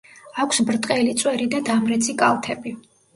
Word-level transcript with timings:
აქვს 0.43 0.61
ბრტყელი 0.69 1.13
წვერი 1.23 1.45
და 1.55 1.59
დამრეცი 1.67 2.17
კალთები. 2.23 2.75